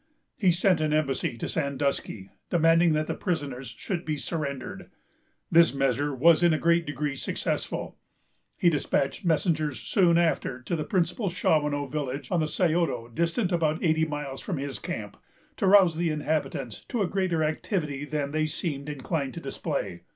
[0.35, 4.89] He sent an embassy to Sandusky, demanding that the prisoners should be surrendered.
[5.51, 7.99] This measure was in a great degree successful.
[8.57, 13.83] He despatched messengers soon after to the principal Shawanoe village, on the Scioto, distant about
[13.83, 15.17] eighty miles from his camp,
[15.57, 20.01] to rouse the inhabitants to a greater activity than they seemed inclined to display.